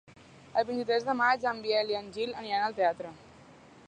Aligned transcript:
El 0.59 0.63
vint-i-tres 0.69 1.03
de 1.09 1.13
maig 1.19 1.45
en 1.51 1.61
Biel 1.65 1.93
i 1.93 1.99
en 1.99 2.09
Gil 2.17 2.33
aniran 2.41 2.65
al 2.71 2.77
teatre. 2.81 3.13